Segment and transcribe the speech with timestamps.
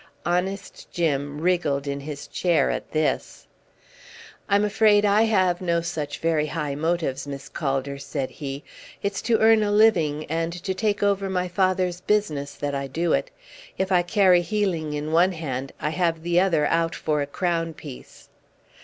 [0.25, 3.45] Honest Jim wriggled in his chair at this.
[4.49, 8.63] "I'm afraid I have no such very high motives, Miss Calder," said he.
[9.03, 13.13] "It's to earn a living, and to take over my father's business, that I do
[13.13, 13.29] it.
[13.77, 17.75] If I carry healing in one hand, I have the other out for a crown
[17.75, 18.29] piece."